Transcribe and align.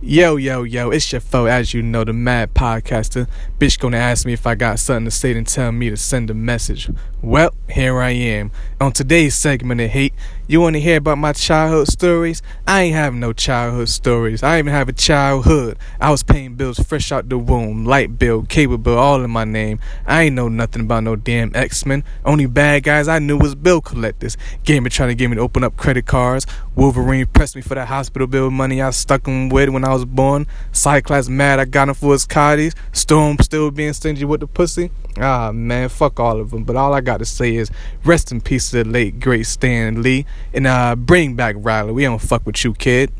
Yo, 0.00 0.36
yo, 0.36 0.62
yo, 0.62 0.90
it's 0.90 1.10
your 1.10 1.20
foe, 1.20 1.46
as 1.46 1.74
you 1.74 1.82
know, 1.82 2.04
the 2.04 2.12
mad 2.12 2.54
podcaster. 2.54 3.26
Bitch 3.58 3.80
gonna 3.80 3.96
ask 3.96 4.24
me 4.24 4.32
if 4.32 4.46
I 4.46 4.54
got 4.54 4.78
something 4.78 5.06
to 5.06 5.10
say 5.10 5.36
and 5.36 5.44
tell 5.44 5.72
me 5.72 5.90
to 5.90 5.96
send 5.96 6.30
a 6.30 6.34
message. 6.34 6.88
Well, 7.20 7.52
here 7.68 8.00
I 8.00 8.10
am. 8.10 8.52
On 8.80 8.92
today's 8.92 9.34
segment 9.34 9.80
of 9.80 9.90
Hate, 9.90 10.14
you 10.50 10.62
wanna 10.62 10.78
hear 10.78 10.96
about 10.96 11.18
my 11.18 11.34
childhood 11.34 11.88
stories? 11.88 12.40
I 12.66 12.80
ain't 12.80 12.94
have 12.94 13.12
no 13.12 13.34
childhood 13.34 13.90
stories. 13.90 14.42
I 14.42 14.58
even 14.58 14.72
have 14.72 14.88
a 14.88 14.94
childhood. 14.94 15.76
I 16.00 16.10
was 16.10 16.22
paying 16.22 16.54
bills 16.54 16.78
fresh 16.78 17.12
out 17.12 17.28
the 17.28 17.36
womb. 17.36 17.84
Light 17.84 18.18
bill, 18.18 18.44
cable 18.44 18.78
bill, 18.78 18.96
all 18.96 19.22
in 19.22 19.30
my 19.30 19.44
name. 19.44 19.78
I 20.06 20.22
ain't 20.22 20.34
know 20.34 20.48
nothing 20.48 20.80
about 20.82 21.04
no 21.04 21.16
damn 21.16 21.54
X-Men. 21.54 22.02
Only 22.24 22.46
bad 22.46 22.84
guys 22.84 23.08
I 23.08 23.18
knew 23.18 23.36
was 23.36 23.54
bill 23.54 23.82
collectors. 23.82 24.38
Gamer 24.64 24.88
trying 24.88 25.10
to 25.10 25.14
get 25.14 25.28
me 25.28 25.36
to 25.36 25.42
open 25.42 25.64
up 25.64 25.76
credit 25.76 26.06
cards. 26.06 26.46
Wolverine 26.74 27.26
pressed 27.26 27.54
me 27.54 27.60
for 27.60 27.74
that 27.74 27.88
hospital 27.88 28.26
bill 28.26 28.50
money 28.50 28.80
I 28.80 28.88
stuck 28.90 29.26
him 29.26 29.50
with 29.50 29.68
when 29.68 29.84
I 29.84 29.92
was 29.92 30.06
born. 30.06 30.46
Cyclops 30.72 31.28
mad 31.28 31.60
I 31.60 31.66
got 31.66 31.90
him 31.90 31.94
for 31.94 32.12
his 32.12 32.24
cotties. 32.26 32.74
Storm 32.92 33.36
still 33.42 33.70
being 33.70 33.92
stingy 33.92 34.24
with 34.24 34.40
the 34.40 34.46
pussy. 34.46 34.90
Ah 35.20 35.52
man, 35.52 35.90
fuck 35.90 36.18
all 36.18 36.40
of 36.40 36.52
them. 36.52 36.64
But 36.64 36.76
all 36.76 36.94
I 36.94 37.02
got 37.02 37.18
to 37.18 37.26
say 37.26 37.56
is 37.56 37.70
rest 38.04 38.32
in 38.32 38.40
peace 38.40 38.70
to 38.70 38.84
the 38.84 38.88
late 38.88 39.20
great 39.20 39.44
Stan 39.44 40.00
Lee 40.00 40.24
and 40.52 40.66
uh 40.66 40.96
bring 40.96 41.34
back 41.34 41.56
Riley. 41.58 41.92
We 41.92 42.02
don't 42.02 42.20
fuck 42.20 42.46
with 42.46 42.62
you, 42.64 42.74
kid. 42.74 43.12